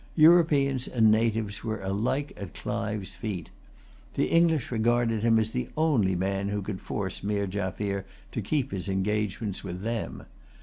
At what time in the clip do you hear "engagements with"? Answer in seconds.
8.89-9.81